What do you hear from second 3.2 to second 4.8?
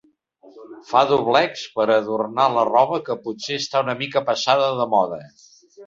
potser està una mica passada